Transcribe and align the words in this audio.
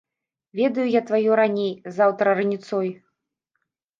Ведаю 0.59 0.85
я 0.91 1.01
тваё 1.09 1.31
раней, 1.41 1.69
заўтра 1.99 2.27
раніцой. 2.39 2.89